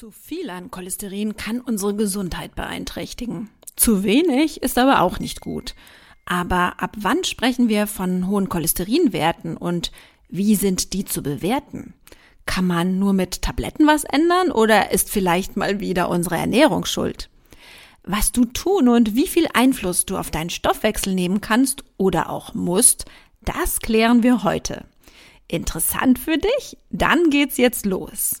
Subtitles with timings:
[0.00, 3.50] Zu viel an Cholesterin kann unsere Gesundheit beeinträchtigen.
[3.76, 5.74] Zu wenig ist aber auch nicht gut.
[6.24, 9.92] Aber ab wann sprechen wir von hohen Cholesterinwerten und
[10.30, 11.92] wie sind die zu bewerten?
[12.46, 17.28] Kann man nur mit Tabletten was ändern oder ist vielleicht mal wieder unsere Ernährung schuld?
[18.02, 22.54] Was du tun und wie viel Einfluss du auf deinen Stoffwechsel nehmen kannst oder auch
[22.54, 23.04] musst,
[23.42, 24.86] das klären wir heute.
[25.46, 26.78] Interessant für dich?
[26.88, 28.40] Dann geht's jetzt los.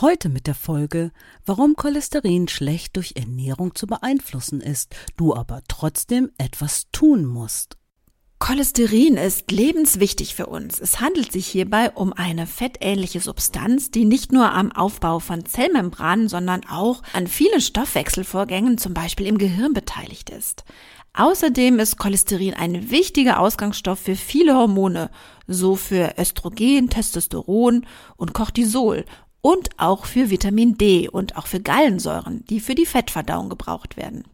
[0.00, 1.10] Heute mit der Folge,
[1.44, 7.76] warum Cholesterin schlecht durch Ernährung zu beeinflussen ist, du aber trotzdem etwas tun musst.
[8.38, 10.78] Cholesterin ist lebenswichtig für uns.
[10.78, 16.28] Es handelt sich hierbei um eine fettähnliche Substanz, die nicht nur am Aufbau von Zellmembranen,
[16.28, 20.62] sondern auch an vielen Stoffwechselvorgängen, zum Beispiel im Gehirn, beteiligt ist.
[21.12, 25.10] Außerdem ist Cholesterin ein wichtiger Ausgangsstoff für viele Hormone,
[25.48, 27.84] so für Östrogen, Testosteron
[28.16, 29.04] und Cortisol
[29.40, 34.24] und auch für Vitamin D und auch für Gallensäuren, die für die Fettverdauung gebraucht werden.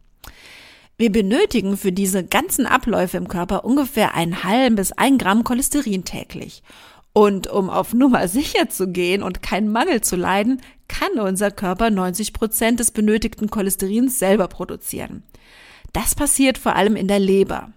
[0.97, 6.05] Wir benötigen für diese ganzen Abläufe im Körper ungefähr ein halb bis ein Gramm Cholesterin
[6.05, 6.63] täglich.
[7.13, 11.91] Und um auf Nummer sicher zu gehen und keinen Mangel zu leiden, kann unser Körper
[11.91, 15.25] 90 Prozent des benötigten Cholesterins selber produzieren.
[15.93, 17.73] Das passiert vor allem in der Leber.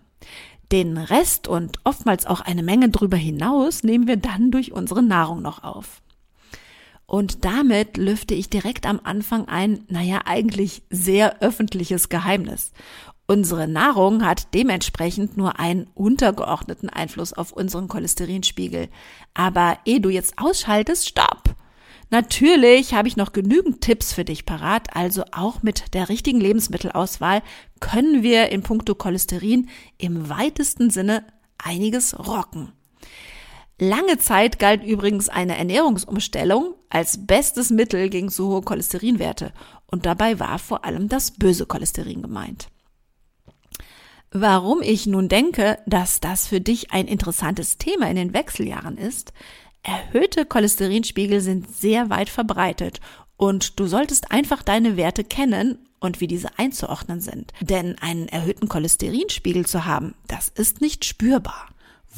[0.72, 5.42] Den Rest und oftmals auch eine Menge drüber hinaus nehmen wir dann durch unsere Nahrung
[5.42, 6.02] noch auf.
[7.08, 12.74] Und damit lüfte ich direkt am Anfang ein, naja, eigentlich sehr öffentliches Geheimnis.
[13.28, 18.90] Unsere Nahrung hat dementsprechend nur einen untergeordneten Einfluss auf unseren Cholesterinspiegel.
[19.34, 21.56] Aber eh du jetzt ausschaltest, stopp!
[22.10, 27.42] Natürlich habe ich noch genügend Tipps für dich parat, also auch mit der richtigen Lebensmittelauswahl
[27.82, 29.68] können wir in puncto Cholesterin
[29.98, 31.26] im weitesten Sinne
[31.58, 32.72] einiges rocken.
[33.80, 39.54] Lange Zeit galt übrigens eine Ernährungsumstellung als bestes Mittel gegen zu hohe Cholesterinwerte
[39.86, 42.70] und dabei war vor allem das böse Cholesterin gemeint.
[44.32, 49.32] Warum ich nun denke, dass das für dich ein interessantes Thema in den Wechseljahren ist,
[49.84, 53.00] erhöhte Cholesterinspiegel sind sehr weit verbreitet
[53.38, 57.54] und du solltest einfach deine Werte kennen und wie diese einzuordnen sind.
[57.62, 61.68] Denn einen erhöhten Cholesterinspiegel zu haben, das ist nicht spürbar.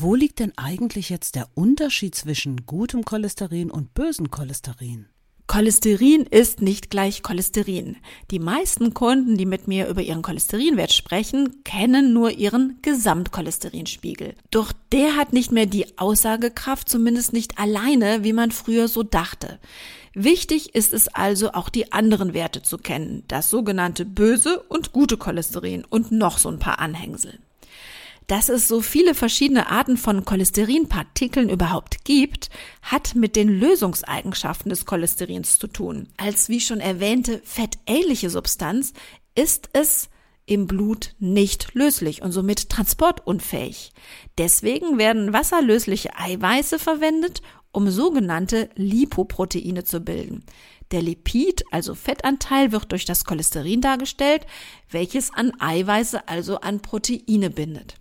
[0.01, 5.07] Wo liegt denn eigentlich jetzt der Unterschied zwischen gutem Cholesterin und bösem Cholesterin?
[5.45, 7.97] Cholesterin ist nicht gleich Cholesterin.
[8.31, 14.35] Die meisten Kunden, die mit mir über ihren Cholesterinwert sprechen, kennen nur ihren Gesamtcholesterinspiegel.
[14.51, 19.59] Doch der hat nicht mehr die Aussagekraft, zumindest nicht alleine, wie man früher so dachte.
[20.13, 25.17] Wichtig ist es also auch die anderen Werte zu kennen, das sogenannte böse und gute
[25.17, 27.37] Cholesterin und noch so ein paar Anhängsel.
[28.29, 32.51] Dass es so viele verschiedene Arten von Cholesterinpartikeln überhaupt gibt,
[32.83, 36.09] hat mit den Lösungseigenschaften des Cholesterins zu tun.
[36.15, 38.93] Als wie schon erwähnte fettähnliche Substanz
[39.33, 40.09] ist es
[40.45, 43.93] im Blut nicht löslich und somit transportunfähig.
[44.37, 47.41] Deswegen werden wasserlösliche Eiweiße verwendet,
[47.71, 50.43] um sogenannte Lipoproteine zu bilden.
[50.91, 54.45] Der Lipid, also Fettanteil, wird durch das Cholesterin dargestellt,
[54.89, 57.95] welches an Eiweiße, also an Proteine bindet.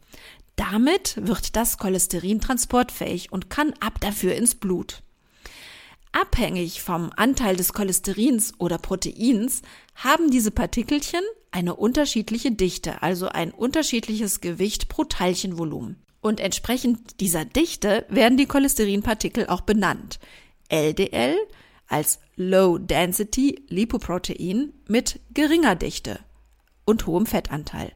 [0.56, 5.02] Damit wird das Cholesterin transportfähig und kann ab dafür ins Blut.
[6.12, 9.62] Abhängig vom Anteil des Cholesterins oder Proteins
[9.94, 16.02] haben diese Partikelchen eine unterschiedliche Dichte, also ein unterschiedliches Gewicht pro Teilchenvolumen.
[16.28, 20.18] Und entsprechend dieser Dichte werden die Cholesterinpartikel auch benannt.
[20.68, 21.38] LDL
[21.86, 26.20] als Low Density Lipoprotein mit geringer Dichte
[26.84, 27.92] und hohem Fettanteil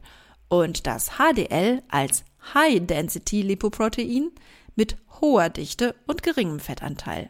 [0.47, 2.23] und das HDL als
[2.55, 4.31] High Density Lipoprotein
[4.75, 7.29] mit hoher Dichte und geringem Fettanteil.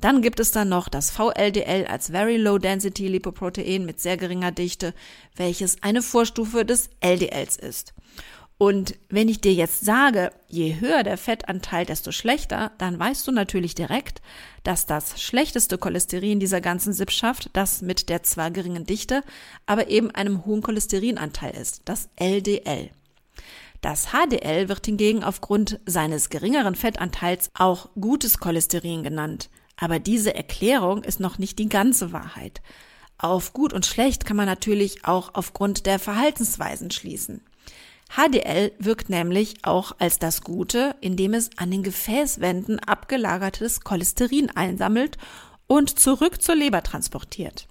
[0.00, 4.50] Dann gibt es dann noch das VLDL als Very Low Density Lipoprotein mit sehr geringer
[4.50, 4.94] Dichte,
[5.36, 7.94] welches eine Vorstufe des LDLs ist.
[8.56, 13.32] Und wenn ich dir jetzt sage, je höher der Fettanteil, desto schlechter, dann weißt du
[13.32, 14.22] natürlich direkt,
[14.62, 19.22] dass das schlechteste Cholesterin dieser ganzen Sippschaft das mit der zwar geringen Dichte,
[19.66, 22.90] aber eben einem hohen Cholesterinanteil ist, das LDL.
[23.80, 29.50] Das HDL wird hingegen aufgrund seines geringeren Fettanteils auch gutes Cholesterin genannt.
[29.76, 32.62] Aber diese Erklärung ist noch nicht die ganze Wahrheit.
[33.18, 37.42] Auf gut und schlecht kann man natürlich auch aufgrund der Verhaltensweisen schließen.
[38.08, 45.18] HDL wirkt nämlich auch als das Gute, indem es an den Gefäßwänden abgelagertes Cholesterin einsammelt
[45.66, 47.66] und zurück zur Leber transportiert.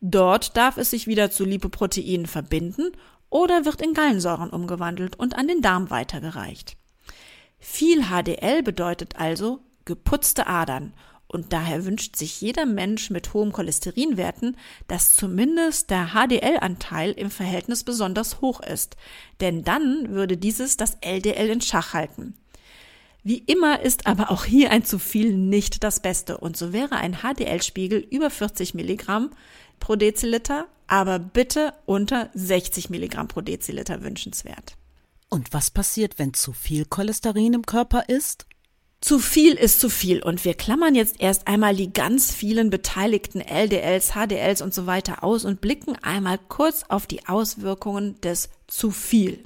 [0.00, 2.92] Dort darf es sich wieder zu Lipoproteinen verbinden
[3.30, 6.76] oder wird in Gallensäuren umgewandelt und an den Darm weitergereicht.
[7.58, 10.92] Viel HDL bedeutet also geputzte Adern
[11.26, 14.56] und daher wünscht sich jeder Mensch mit hohen Cholesterinwerten,
[14.86, 18.96] dass zumindest der HDL-Anteil im Verhältnis besonders hoch ist,
[19.40, 22.34] denn dann würde dieses das LDL in Schach halten.
[23.22, 26.96] Wie immer ist aber auch hier ein zu viel nicht das Beste und so wäre
[26.96, 29.30] ein HDL-Spiegel über 40 Milligramm
[29.80, 34.76] pro Deziliter, aber bitte unter 60 Milligramm pro Deziliter wünschenswert.
[35.30, 38.46] Und was passiert, wenn zu viel Cholesterin im Körper ist?
[39.04, 43.42] Zu viel ist zu viel und wir klammern jetzt erst einmal die ganz vielen beteiligten
[43.42, 48.90] LDLs, HDLs und so weiter aus und blicken einmal kurz auf die Auswirkungen des zu
[48.90, 49.44] viel.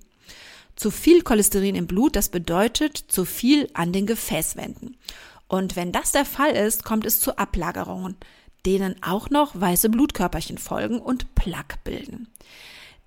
[0.76, 4.96] Zu viel Cholesterin im Blut, das bedeutet zu viel an den Gefäßwänden.
[5.48, 8.14] Und wenn das der Fall ist, kommt es zu Ablagerungen,
[8.64, 12.28] denen auch noch weiße Blutkörperchen folgen und Plaque bilden.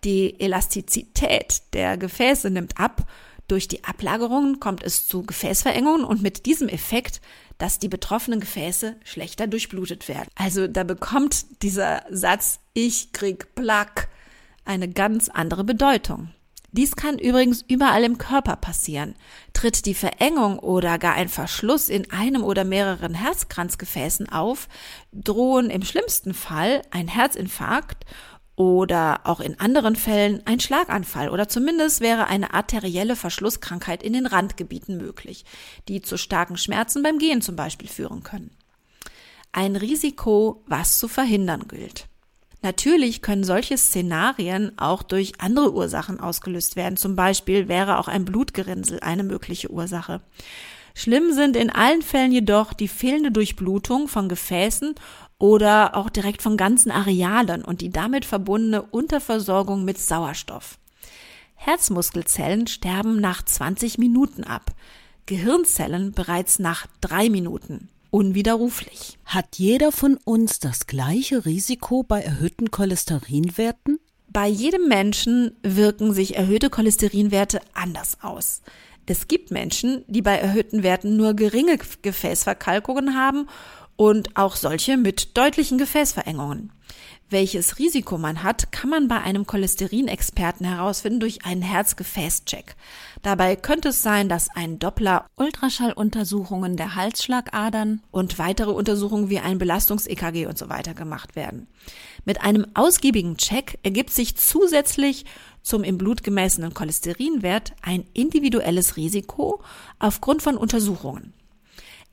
[0.03, 3.07] Die Elastizität der Gefäße nimmt ab
[3.51, 7.19] durch die Ablagerungen kommt es zu Gefäßverengungen und mit diesem Effekt,
[7.57, 10.29] dass die betroffenen Gefäße schlechter durchblutet werden.
[10.35, 14.07] Also da bekommt dieser Satz ich krieg Plaque
[14.63, 16.29] eine ganz andere Bedeutung.
[16.71, 19.15] Dies kann übrigens überall im Körper passieren.
[19.51, 24.69] Tritt die Verengung oder gar ein Verschluss in einem oder mehreren Herzkranzgefäßen auf,
[25.11, 28.05] drohen im schlimmsten Fall ein Herzinfarkt
[28.55, 34.25] oder auch in anderen Fällen ein Schlaganfall oder zumindest wäre eine arterielle Verschlusskrankheit in den
[34.25, 35.45] Randgebieten möglich,
[35.87, 38.51] die zu starken Schmerzen beim Gehen zum Beispiel führen können.
[39.51, 42.07] Ein Risiko, was zu verhindern gilt.
[42.61, 46.95] Natürlich können solche Szenarien auch durch andere Ursachen ausgelöst werden.
[46.95, 50.21] Zum Beispiel wäre auch ein Blutgerinnsel eine mögliche Ursache.
[50.93, 54.93] Schlimm sind in allen Fällen jedoch die fehlende Durchblutung von Gefäßen
[55.41, 60.77] oder auch direkt von ganzen Arealen und die damit verbundene Unterversorgung mit Sauerstoff.
[61.55, 64.71] Herzmuskelzellen sterben nach 20 Minuten ab,
[65.25, 67.89] Gehirnzellen bereits nach drei Minuten.
[68.11, 69.17] Unwiderruflich.
[69.25, 73.99] Hat jeder von uns das gleiche Risiko bei erhöhten Cholesterinwerten?
[74.27, 78.61] Bei jedem Menschen wirken sich erhöhte Cholesterinwerte anders aus.
[79.11, 83.47] Es gibt Menschen, die bei erhöhten Werten nur geringe Gefäßverkalkungen haben
[83.95, 86.71] und auch solche mit deutlichen Gefäßverengungen.
[87.31, 92.75] Welches Risiko man hat, kann man bei einem Cholesterinexperten herausfinden durch einen Herzgefäßcheck.
[93.21, 99.59] Dabei könnte es sein, dass ein Doppler Ultraschalluntersuchungen der Halsschlagadern und weitere Untersuchungen wie ein
[99.59, 101.67] Belastungs-EKG und so weiter gemacht werden.
[102.25, 105.23] Mit einem ausgiebigen Check ergibt sich zusätzlich
[105.63, 109.63] zum im Blut gemessenen Cholesterinwert ein individuelles Risiko
[109.99, 111.33] aufgrund von Untersuchungen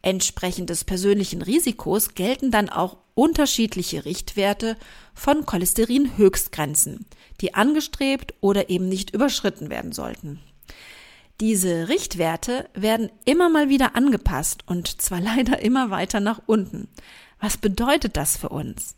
[0.03, 4.77] entsprechend des persönlichen Risikos gelten dann auch unterschiedliche Richtwerte
[5.13, 7.07] von Cholesterin-Höchstgrenzen,
[7.41, 10.41] die angestrebt oder eben nicht überschritten werden sollten.
[11.41, 16.89] Diese Richtwerte werden immer mal wieder angepasst und zwar leider immer weiter nach unten.
[17.41, 18.95] Was bedeutet das für uns?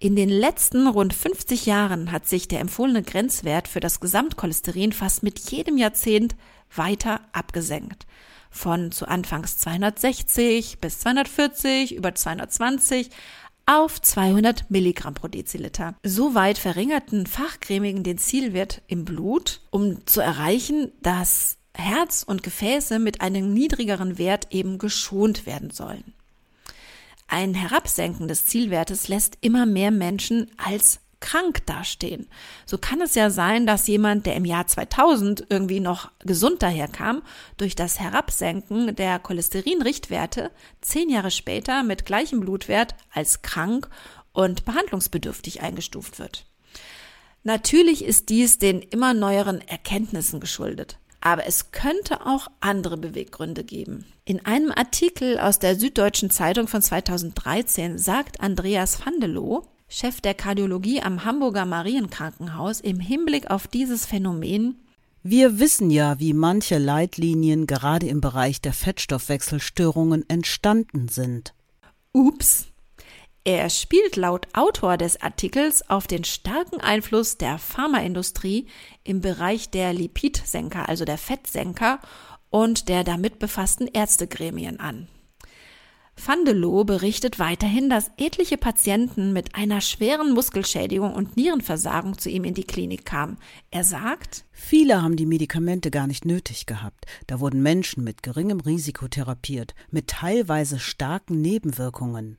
[0.00, 5.22] In den letzten rund 50 Jahren hat sich der empfohlene Grenzwert für das Gesamtcholesterin fast
[5.22, 6.34] mit jedem Jahrzehnt
[6.74, 8.06] weiter abgesenkt
[8.52, 13.10] von zu Anfangs 260 bis 240 über 220
[13.66, 15.94] auf 200 Milligramm pro Deziliter.
[16.02, 23.20] Soweit verringerten Fachcremigen den Zielwert im Blut, um zu erreichen, dass Herz und Gefäße mit
[23.20, 26.12] einem niedrigeren Wert eben geschont werden sollen.
[27.28, 32.28] Ein Herabsenken des Zielwertes lässt immer mehr Menschen als krank dastehen.
[32.66, 37.22] So kann es ja sein, dass jemand, der im Jahr 2000 irgendwie noch gesund daherkam,
[37.56, 40.50] durch das Herabsenken der Cholesterinrichtwerte
[40.82, 43.88] zehn Jahre später mit gleichem Blutwert als krank
[44.32, 46.44] und behandlungsbedürftig eingestuft wird.
[47.44, 50.98] Natürlich ist dies den immer neueren Erkenntnissen geschuldet.
[51.24, 54.06] Aber es könnte auch andere Beweggründe geben.
[54.24, 61.02] In einem Artikel aus der Süddeutschen Zeitung von 2013 sagt Andreas Vandelow, Chef der Kardiologie
[61.02, 64.76] am Hamburger Marienkrankenhaus, im Hinblick auf dieses Phänomen
[65.24, 71.54] wir wissen ja, wie manche Leitlinien gerade im Bereich der Fettstoffwechselstörungen entstanden sind.
[72.12, 72.66] Ups.
[73.44, 78.66] Er spielt laut Autor des Artikels auf den starken Einfluss der Pharmaindustrie
[79.04, 82.00] im Bereich der Lipidsenker, also der Fettsenker
[82.50, 85.06] und der damit befassten Ärztegremien an.
[86.16, 92.54] Vandelow berichtet weiterhin, dass etliche Patienten mit einer schweren Muskelschädigung und Nierenversagung zu ihm in
[92.54, 93.38] die Klinik kamen.
[93.70, 97.06] Er sagt, Viele haben die Medikamente gar nicht nötig gehabt.
[97.26, 102.38] Da wurden Menschen mit geringem Risiko therapiert, mit teilweise starken Nebenwirkungen.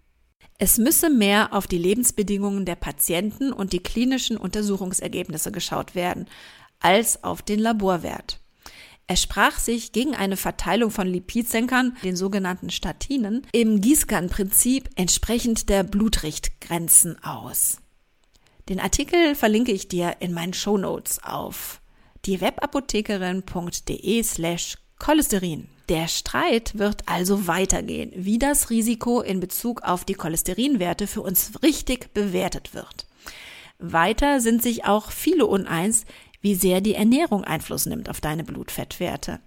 [0.59, 6.27] Es müsse mehr auf die Lebensbedingungen der Patienten und die klinischen Untersuchungsergebnisse geschaut werden,
[6.79, 8.42] als auf den Laborwert.
[9.07, 15.83] Er sprach sich gegen eine Verteilung von Lipidsenkern, den sogenannten Statinen, im Gießkannenprinzip entsprechend der
[15.83, 17.79] Blutrichtgrenzen aus.
[18.69, 21.81] Den Artikel verlinke ich dir in meinen Shownotes auf
[22.25, 25.67] die webapothekerin.de slash Cholesterin.
[25.89, 31.61] Der Streit wird also weitergehen, wie das Risiko in Bezug auf die Cholesterinwerte für uns
[31.61, 33.05] richtig bewertet wird.
[33.79, 36.05] Weiter sind sich auch viele uneins,
[36.43, 39.39] wie sehr die Ernährung Einfluss nimmt auf deine Blutfettwerte.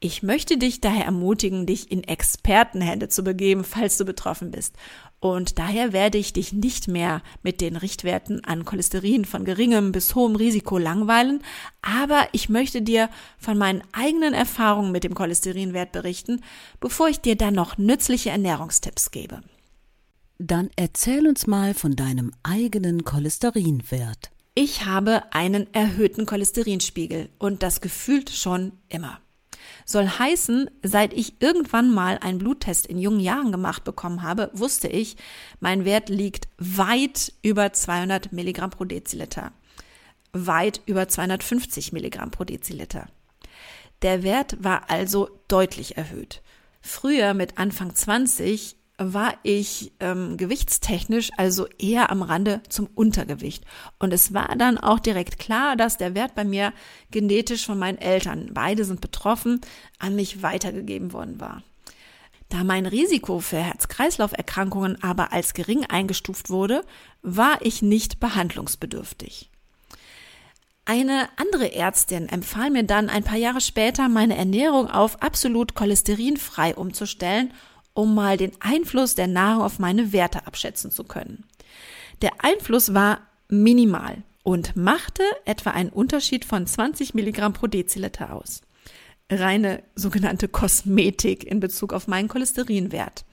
[0.00, 4.74] Ich möchte dich daher ermutigen, dich in Expertenhände zu begeben, falls du betroffen bist.
[5.20, 10.16] Und daher werde ich dich nicht mehr mit den Richtwerten an Cholesterin von geringem bis
[10.16, 11.44] hohem Risiko langweilen,
[11.80, 13.08] aber ich möchte dir
[13.38, 16.40] von meinen eigenen Erfahrungen mit dem Cholesterinwert berichten,
[16.80, 19.42] bevor ich dir dann noch nützliche Ernährungstipps gebe.
[20.38, 24.32] Dann erzähl uns mal von deinem eigenen Cholesterinwert.
[24.54, 29.18] Ich habe einen erhöhten Cholesterinspiegel und das gefühlt schon immer.
[29.86, 34.88] Soll heißen, seit ich irgendwann mal einen Bluttest in jungen Jahren gemacht bekommen habe, wusste
[34.88, 35.16] ich,
[35.60, 39.52] mein Wert liegt weit über 200 Milligramm pro Deziliter.
[40.34, 43.08] Weit über 250 Milligramm pro Deziliter.
[44.02, 46.42] Der Wert war also deutlich erhöht.
[46.82, 53.64] Früher mit Anfang 20 war ich ähm, gewichtstechnisch also eher am Rande zum Untergewicht.
[53.98, 56.72] Und es war dann auch direkt klar, dass der Wert bei mir
[57.10, 59.60] genetisch von meinen Eltern, beide sind betroffen,
[59.98, 61.62] an mich weitergegeben worden war.
[62.48, 66.84] Da mein Risiko für Herz-Kreislauf-Erkrankungen aber als gering eingestuft wurde,
[67.22, 69.48] war ich nicht behandlungsbedürftig.
[70.84, 76.74] Eine andere Ärztin empfahl mir dann ein paar Jahre später, meine Ernährung auf absolut cholesterinfrei
[76.74, 77.54] umzustellen
[77.94, 81.44] um mal den Einfluss der Nahrung auf meine Werte abschätzen zu können.
[82.22, 88.62] Der Einfluss war minimal und machte etwa einen Unterschied von 20 Milligramm pro Deziliter aus.
[89.30, 93.24] Reine sogenannte Kosmetik in Bezug auf meinen Cholesterinwert.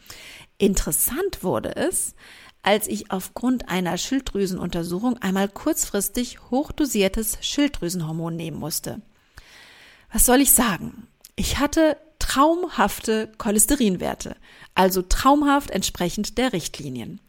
[0.58, 2.16] Interessant wurde es,
[2.62, 9.02] als ich aufgrund einer Schilddrüsenuntersuchung einmal kurzfristig hochdosiertes Schilddrüsenhormon nehmen musste.
[10.12, 11.08] Was soll ich sagen?
[11.36, 14.36] Ich hatte traumhafte Cholesterinwerte,
[14.80, 17.20] also traumhaft entsprechend der Richtlinien.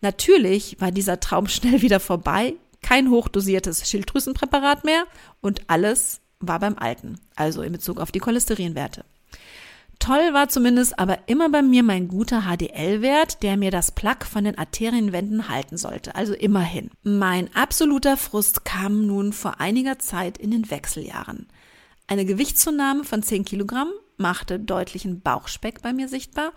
[0.00, 5.04] Natürlich war dieser Traum schnell wieder vorbei, kein hochdosiertes Schilddrüsenpräparat mehr
[5.40, 9.04] und alles war beim Alten, also in Bezug auf die Cholesterinwerte.
[9.98, 14.44] Toll war zumindest aber immer bei mir mein guter HDL-Wert, der mir das Plaque von
[14.44, 16.90] den Arterienwänden halten sollte, also immerhin.
[17.02, 21.48] Mein absoluter Frust kam nun vor einiger Zeit in den Wechseljahren.
[22.06, 26.52] Eine Gewichtszunahme von 10 Kilogramm machte deutlichen Bauchspeck bei mir sichtbar.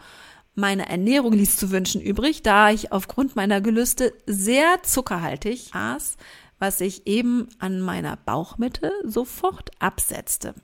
[0.55, 6.17] Meine Ernährung ließ zu wünschen übrig, da ich aufgrund meiner Gelüste sehr zuckerhaltig aß,
[6.59, 10.55] was sich eben an meiner Bauchmitte sofort absetzte.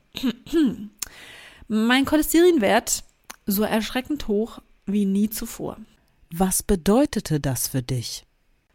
[1.68, 3.04] mein Cholesterinwert
[3.46, 5.78] so erschreckend hoch wie nie zuvor.
[6.32, 8.26] Was bedeutete das für dich?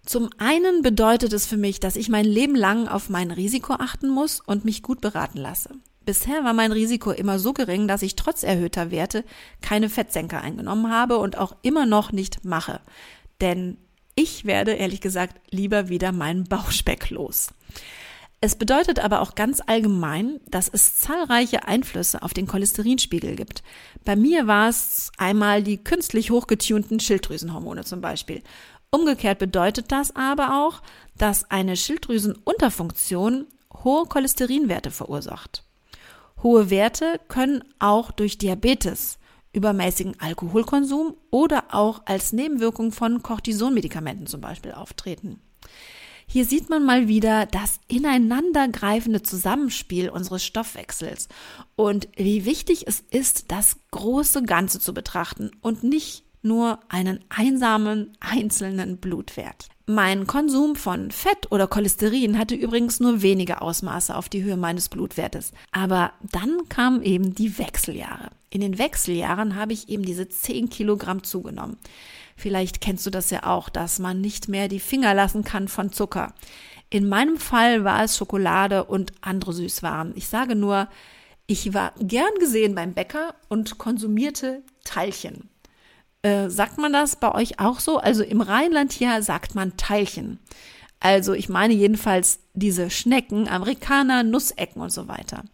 [0.07, 4.09] Zum einen bedeutet es für mich, dass ich mein Leben lang auf mein Risiko achten
[4.09, 5.71] muss und mich gut beraten lasse.
[6.09, 9.25] Bisher war mein Risiko immer so gering, dass ich trotz erhöhter Werte
[9.61, 12.81] keine Fettsenker eingenommen habe und auch immer noch nicht mache.
[13.43, 13.77] Denn
[14.15, 17.49] ich werde ehrlich gesagt lieber wieder meinen Bauchspeck los.
[18.41, 23.63] Es bedeutet aber auch ganz allgemein, dass es zahlreiche Einflüsse auf den Cholesterinspiegel gibt.
[24.07, 28.43] Bei mir war es einmal die künstlich hochgetunten Schilddrüsenhormone zum Beispiel.
[28.91, 30.81] Umgekehrt bedeutet das aber auch,
[31.19, 33.47] dass eine Schilddrüsenunterfunktion
[33.85, 35.68] hohe Cholesterinwerte verursacht.
[36.43, 39.19] Hohe Werte können auch durch Diabetes,
[39.53, 45.41] übermäßigen Alkoholkonsum oder auch als Nebenwirkung von Cortisonmedikamenten zum Beispiel auftreten.
[46.31, 51.29] Hier sieht man mal wieder das ineinandergreifende Zusammenspiel unseres Stoffwechsels
[51.75, 58.17] und wie wichtig es ist, das große Ganze zu betrachten und nicht nur einen einsamen,
[58.19, 59.69] einzelnen Blutwert.
[59.87, 64.89] Mein Konsum von Fett oder Cholesterin hatte übrigens nur wenige Ausmaße auf die Höhe meines
[64.89, 65.53] Blutwertes.
[65.73, 68.31] Aber dann kamen eben die Wechseljahre.
[68.51, 71.79] In den Wechseljahren habe ich eben diese 10 Kilogramm zugenommen.
[72.37, 75.91] Vielleicht kennst du das ja auch, dass man nicht mehr die Finger lassen kann von
[75.91, 76.35] Zucker.
[76.91, 80.13] In meinem Fall war es Schokolade und andere Süßwaren.
[80.17, 80.89] Ich sage nur,
[81.47, 85.49] ich war gern gesehen beim Bäcker und konsumierte Teilchen.
[86.23, 87.99] Äh, sagt man das bei euch auch so?
[87.99, 90.41] Also im Rheinland hier sagt man Teilchen.
[91.01, 95.45] Also ich meine jedenfalls diese Schnecken, Amerikaner, Nussecken und so weiter.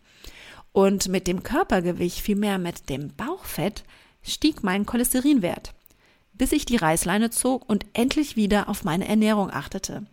[0.72, 3.84] Und mit dem Körpergewicht, vielmehr mit dem Bauchfett,
[4.22, 5.74] stieg mein Cholesterinwert,
[6.32, 10.06] bis ich die Reißleine zog und endlich wieder auf meine Ernährung achtete.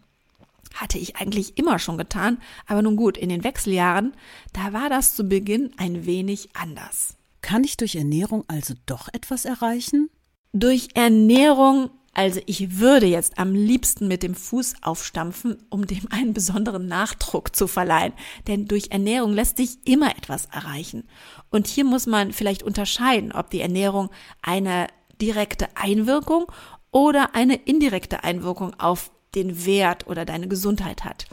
[0.76, 4.14] Hatte ich eigentlich immer schon getan, aber nun gut, in den Wechseljahren,
[4.54, 7.16] da war das zu Beginn ein wenig anders.
[7.42, 10.10] Kann ich durch Ernährung also doch etwas erreichen?
[10.54, 16.34] Durch Ernährung, also ich würde jetzt am liebsten mit dem Fuß aufstampfen, um dem einen
[16.34, 18.14] besonderen Nachdruck zu verleihen.
[18.48, 21.08] Denn durch Ernährung lässt sich immer etwas erreichen.
[21.50, 24.10] Und hier muss man vielleicht unterscheiden, ob die Ernährung
[24.42, 24.88] eine
[25.22, 26.48] direkte Einwirkung
[26.92, 31.26] oder eine indirekte Einwirkung auf den Wert oder deine Gesundheit hat.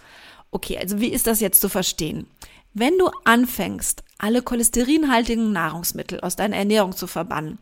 [0.53, 2.27] Okay, also wie ist das jetzt zu verstehen?
[2.75, 7.59] Wenn du anfängst, alle cholesterinhaltigen Nahrungsmittel aus deiner Ernährung zu verbannen,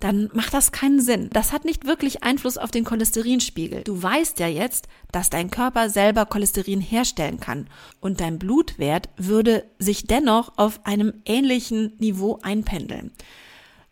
[0.00, 1.28] dann macht das keinen Sinn.
[1.32, 3.82] Das hat nicht wirklich Einfluss auf den Cholesterinspiegel.
[3.82, 7.68] Du weißt ja jetzt, dass dein Körper selber Cholesterin herstellen kann
[8.00, 13.10] und dein Blutwert würde sich dennoch auf einem ähnlichen Niveau einpendeln.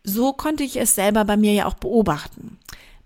[0.04, 2.58] So konnte ich es selber bei mir ja auch beobachten.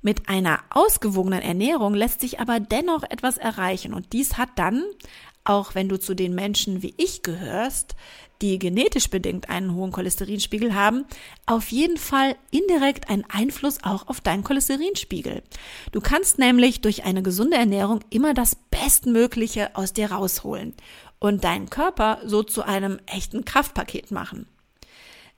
[0.02, 4.82] Mit einer ausgewogenen Ernährung lässt sich aber dennoch etwas erreichen und dies hat dann,
[5.44, 7.96] auch wenn du zu den Menschen wie ich gehörst,
[8.42, 11.04] die genetisch bedingt einen hohen Cholesterinspiegel haben,
[11.46, 15.42] auf jeden Fall indirekt einen Einfluss auch auf deinen Cholesterinspiegel.
[15.92, 20.74] Du kannst nämlich durch eine gesunde Ernährung immer das Bestmögliche aus dir rausholen
[21.18, 24.46] und deinen Körper so zu einem echten Kraftpaket machen.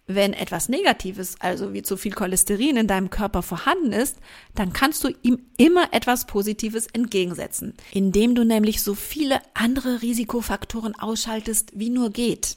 [0.06, 4.16] Wenn etwas Negatives, also wie zu viel Cholesterin in deinem Körper vorhanden ist,
[4.54, 10.97] dann kannst du ihm immer etwas Positives entgegensetzen, indem du nämlich so viele andere Risikofaktoren
[10.97, 12.56] ausschaltest, wie nur geht.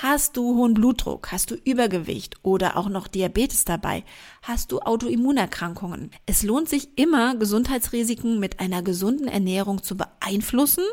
[0.00, 1.32] Hast du hohen Blutdruck?
[1.32, 4.04] Hast du Übergewicht oder auch noch Diabetes dabei?
[4.42, 6.12] Hast du Autoimmunerkrankungen?
[6.24, 10.84] Es lohnt sich immer, Gesundheitsrisiken mit einer gesunden Ernährung zu beeinflussen,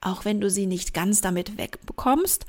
[0.00, 2.46] auch wenn du sie nicht ganz damit wegbekommst,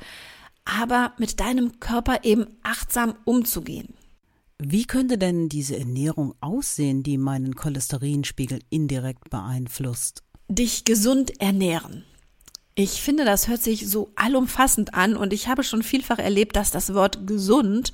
[0.65, 3.95] aber mit deinem Körper eben achtsam umzugehen.
[4.59, 10.21] Wie könnte denn diese Ernährung aussehen, die meinen Cholesterinspiegel indirekt beeinflusst?
[10.47, 12.05] Dich gesund ernähren.
[12.75, 16.71] Ich finde, das hört sich so allumfassend an und ich habe schon vielfach erlebt, dass
[16.71, 17.91] das Wort gesund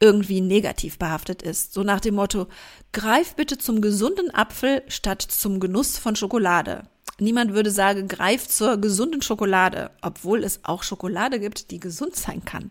[0.00, 1.72] irgendwie negativ behaftet ist.
[1.72, 2.46] So nach dem Motto,
[2.92, 6.82] greif bitte zum gesunden Apfel statt zum Genuss von Schokolade.
[7.18, 12.44] Niemand würde sagen, greif zur gesunden Schokolade, obwohl es auch Schokolade gibt, die gesund sein
[12.44, 12.70] kann.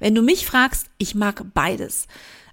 [0.00, 2.08] Wenn du mich fragst, ich mag beides.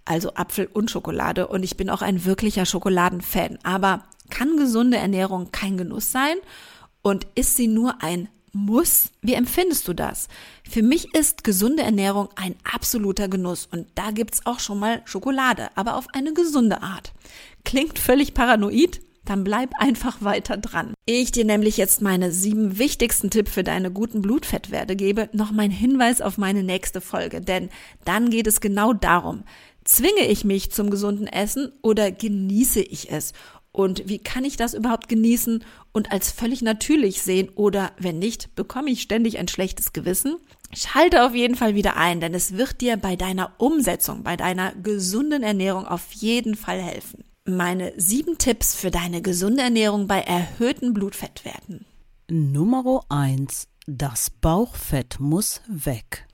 [0.05, 3.57] Also Apfel und Schokolade und ich bin auch ein wirklicher Schokoladenfan.
[3.63, 6.37] Aber kann gesunde Ernährung kein Genuss sein?
[7.07, 9.11] Und ist sie nur ein Muss?
[9.21, 10.27] Wie empfindest du das?
[10.69, 15.69] Für mich ist gesunde Ernährung ein absoluter Genuss und da gibt's auch schon mal Schokolade,
[15.75, 17.13] aber auf eine gesunde Art.
[17.63, 20.95] Klingt völlig paranoid, dann bleib einfach weiter dran.
[21.05, 25.71] Ich dir nämlich jetzt meine sieben wichtigsten Tipps für deine guten Blutfettwerte gebe, noch mein
[25.71, 27.69] Hinweis auf meine nächste Folge, denn
[28.03, 29.45] dann geht es genau darum,
[29.85, 33.31] zwinge ich mich zum gesunden Essen oder genieße ich es?
[33.77, 37.49] Und wie kann ich das überhaupt genießen und als völlig natürlich sehen?
[37.53, 40.37] Oder wenn nicht, bekomme ich ständig ein schlechtes Gewissen?
[40.73, 44.73] Schalte auf jeden Fall wieder ein, denn es wird dir bei deiner Umsetzung, bei deiner
[44.73, 47.23] gesunden Ernährung auf jeden Fall helfen.
[47.45, 51.85] Meine sieben Tipps für deine gesunde Ernährung bei erhöhten Blutfettwerten.
[52.27, 56.25] Nummer eins: Das Bauchfett muss weg.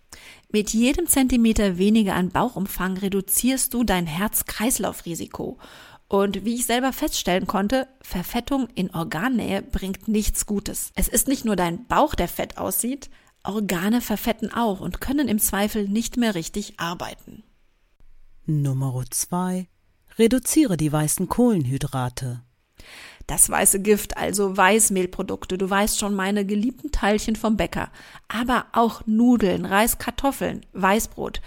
[0.49, 5.57] Mit jedem Zentimeter weniger an Bauchumfang reduzierst du dein Herz-Kreislauf-Risiko.
[6.13, 10.91] Und wie ich selber feststellen konnte, Verfettung in Organnähe bringt nichts Gutes.
[10.93, 13.09] Es ist nicht nur dein Bauch, der fett aussieht,
[13.43, 17.41] Organe verfetten auch und können im Zweifel nicht mehr richtig arbeiten.
[18.45, 19.67] Nummer zwei:
[20.19, 22.43] Reduziere die weißen Kohlenhydrate.
[23.25, 27.89] Das weiße Gift, also Weißmehlprodukte, du weißt schon meine geliebten Teilchen vom Bäcker,
[28.27, 31.41] aber auch Nudeln, Reis, Kartoffeln, Weißbrot,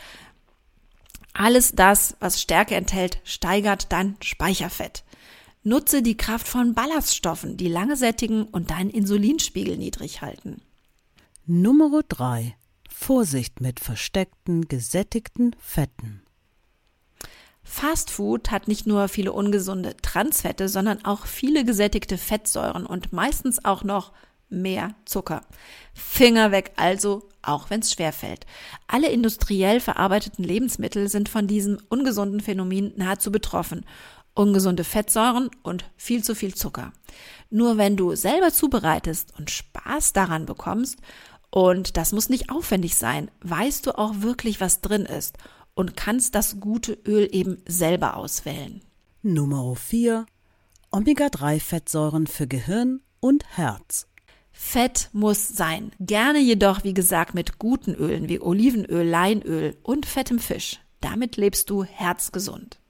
[1.39, 5.05] alles das, was Stärke enthält, steigert dein Speicherfett.
[5.63, 10.63] Nutze die Kraft von Ballaststoffen, die lange sättigen und deinen Insulinspiegel niedrig halten.
[11.45, 12.57] Nummer drei:
[12.89, 16.23] Vorsicht mit versteckten, gesättigten Fetten.
[17.65, 23.65] Fast Food hat nicht nur viele ungesunde Transfette, sondern auch viele gesättigte Fettsäuren und meistens
[23.65, 24.13] auch noch
[24.49, 25.43] mehr Zucker.
[25.95, 28.47] Finger weg also, auch wenn es schwerfällt.
[28.87, 33.85] Alle industriell verarbeiteten Lebensmittel sind von diesem ungesunden Phänomen nahezu betroffen.
[34.35, 36.93] Ungesunde Fettsäuren und viel zu viel Zucker.
[37.51, 40.99] Nur wenn du selber zubereitest und Spaß daran bekommst,
[41.51, 45.39] und das muss nicht aufwendig sein, weißt du auch wirklich, was drin ist
[45.75, 48.83] und kannst das gute Öl eben selber auswählen.
[49.23, 50.27] Nummer 4.
[50.91, 54.07] Omega-3-Fettsäuren für Gehirn und Herz.
[54.59, 55.93] Fett muss sein.
[56.01, 60.81] Gerne jedoch, wie gesagt, mit guten Ölen wie Olivenöl, Leinöl und fettem Fisch.
[61.03, 62.81] Damit lebst du herzgesund.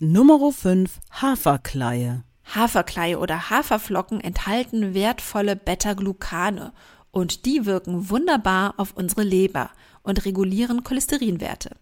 [0.00, 0.98] Nummer 5.
[1.12, 2.24] Haferkleie.
[2.44, 6.72] Haferkleie oder Haferflocken enthalten wertvolle Beta-Glucane
[7.12, 9.70] und die wirken wunderbar auf unsere Leber
[10.02, 11.76] und regulieren Cholesterinwerte.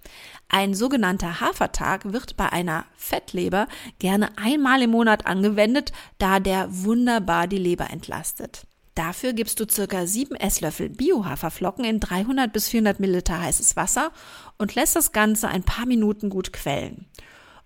[0.51, 7.47] Ein sogenannter Hafertag wird bei einer Fettleber gerne einmal im Monat angewendet, da der wunderbar
[7.47, 8.67] die Leber entlastet.
[9.01, 14.13] Dafür gibst du circa sieben Esslöffel Bio-Haferflocken in 300 bis 400 Milliliter heißes Wasser
[14.59, 17.07] und lässt das Ganze ein paar Minuten gut quellen.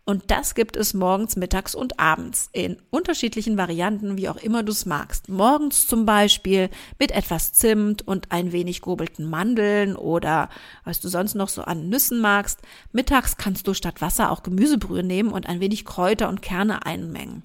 [0.04, 4.70] Und das gibt es morgens, mittags und abends in unterschiedlichen Varianten, wie auch immer du
[4.70, 5.28] es magst.
[5.28, 6.70] Morgens zum Beispiel
[7.00, 10.50] mit etwas Zimt und ein wenig gobelten Mandeln oder
[10.84, 12.60] was du sonst noch so an Nüssen magst.
[12.92, 17.42] Mittags kannst du statt Wasser auch Gemüsebrühe nehmen und ein wenig Kräuter und Kerne einmengen.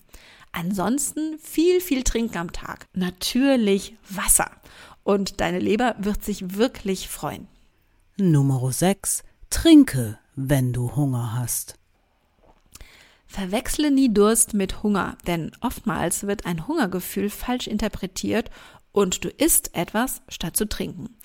[0.51, 2.85] Ansonsten viel, viel trinken am Tag.
[2.93, 4.51] Natürlich Wasser.
[5.03, 7.47] Und deine Leber wird sich wirklich freuen.
[8.17, 9.23] Nummer 6.
[9.49, 11.75] Trinke, wenn du Hunger hast.
[13.25, 18.49] Verwechsle nie Durst mit Hunger, denn oftmals wird ein Hungergefühl falsch interpretiert
[18.91, 21.15] und du isst etwas statt zu trinken.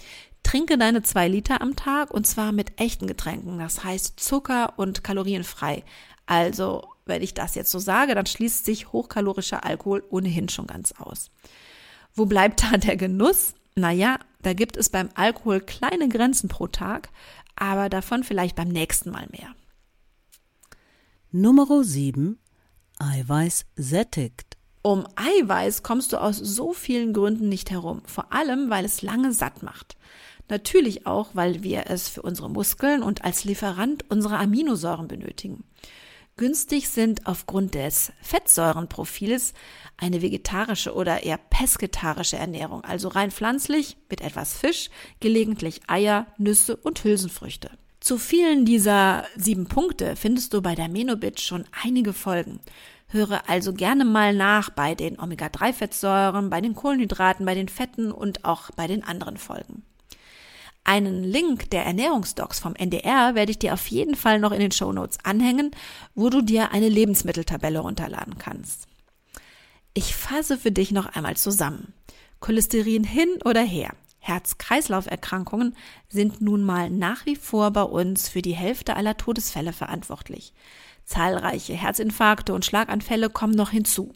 [0.42, 5.02] Trinke deine zwei Liter am Tag und zwar mit echten Getränken, das heißt Zucker und
[5.02, 5.82] kalorienfrei.
[6.26, 10.92] Also, wenn ich das jetzt so sage, dann schließt sich hochkalorischer Alkohol ohnehin schon ganz
[10.92, 11.30] aus.
[12.14, 13.54] Wo bleibt da der Genuss?
[13.74, 17.08] Naja, da gibt es beim Alkohol kleine Grenzen pro Tag,
[17.56, 19.54] aber davon vielleicht beim nächsten Mal mehr.
[21.30, 22.38] Nummer 7.
[22.98, 24.56] Eiweiß sättigt.
[24.82, 29.32] Um Eiweiß kommst du aus so vielen Gründen nicht herum, vor allem weil es lange
[29.32, 29.96] satt macht.
[30.48, 35.64] Natürlich auch, weil wir es für unsere Muskeln und als Lieferant unserer Aminosäuren benötigen.
[36.36, 39.54] Günstig sind aufgrund des Fettsäurenprofils
[39.96, 46.74] eine vegetarische oder eher pesketarische Ernährung, also rein pflanzlich mit etwas Fisch, gelegentlich Eier, Nüsse
[46.76, 47.70] und Hülsenfrüchte.
[48.00, 52.58] Zu vielen dieser sieben Punkte findest du bei der Menobit schon einige Folgen.
[53.06, 58.44] Höre also gerne mal nach bei den Omega-3-Fettsäuren, bei den Kohlenhydraten, bei den Fetten und
[58.44, 59.84] auch bei den anderen Folgen.
[60.84, 64.70] Einen Link der Ernährungsdocs vom NDR werde ich dir auf jeden Fall noch in den
[64.70, 65.70] Shownotes anhängen,
[66.14, 68.86] wo du dir eine Lebensmitteltabelle runterladen kannst.
[69.94, 71.94] Ich fasse für dich noch einmal zusammen.
[72.40, 73.94] Cholesterin hin oder her.
[74.18, 75.74] Herz-Kreislauf-Erkrankungen
[76.08, 80.52] sind nun mal nach wie vor bei uns für die Hälfte aller Todesfälle verantwortlich.
[81.04, 84.14] Zahlreiche Herzinfarkte und Schlaganfälle kommen noch hinzu.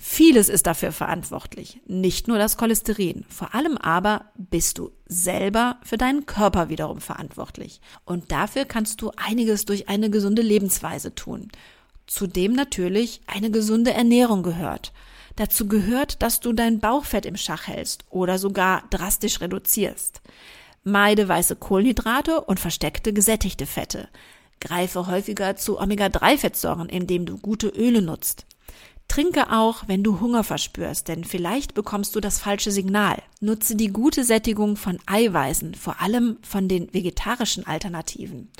[0.00, 3.24] Vieles ist dafür verantwortlich, nicht nur das Cholesterin.
[3.28, 7.80] Vor allem aber bist du selber für deinen Körper wiederum verantwortlich.
[8.04, 11.48] Und dafür kannst du einiges durch eine gesunde Lebensweise tun.
[12.06, 14.92] Zudem natürlich eine gesunde Ernährung gehört.
[15.34, 20.22] Dazu gehört, dass du dein Bauchfett im Schach hältst oder sogar drastisch reduzierst.
[20.84, 24.08] Meide weiße Kohlenhydrate und versteckte gesättigte Fette.
[24.60, 28.46] Greife häufiger zu Omega-3-Fettsäuren, indem du gute Öle nutzt.
[29.08, 33.22] Trinke auch, wenn du Hunger verspürst, denn vielleicht bekommst du das falsche Signal.
[33.40, 38.52] Nutze die gute Sättigung von Eiweißen, vor allem von den vegetarischen Alternativen.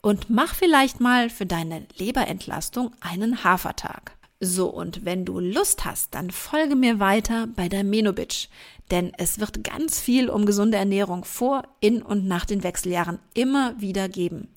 [0.00, 4.16] Und mach vielleicht mal für deine Leberentlastung einen Hafertag.
[4.38, 8.48] So, und wenn du Lust hast, dann folge mir weiter bei der Menobitch,
[8.90, 13.80] denn es wird ganz viel um gesunde Ernährung vor, in und nach den Wechseljahren immer
[13.80, 14.48] wieder geben.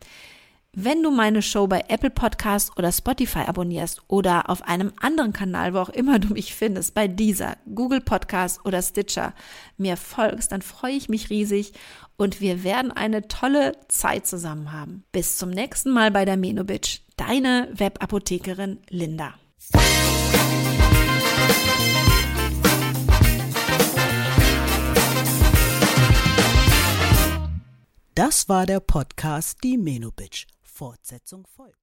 [0.74, 5.74] Wenn du meine Show bei Apple Podcasts oder Spotify abonnierst oder auf einem anderen Kanal,
[5.74, 9.34] wo auch immer du mich findest, bei dieser, Google Podcasts oder Stitcher,
[9.78, 11.74] mir folgst, dann freue ich mich riesig
[12.18, 15.04] und wir werden eine tolle Zeit zusammen haben.
[15.12, 19.34] Bis zum nächsten Mal bei der Menobitch, deine Webapothekerin Linda.
[28.14, 30.46] Das war der Podcast Die Menobitch.
[30.80, 31.79] Fortsetzung folgt.